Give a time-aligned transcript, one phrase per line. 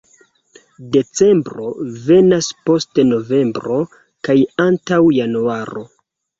[0.95, 1.67] Decembro
[2.07, 3.79] venas post novembro
[4.31, 4.39] kaj
[4.69, 5.89] antaŭ januaro.